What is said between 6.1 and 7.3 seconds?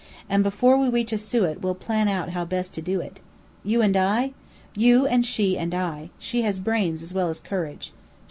She has brains as well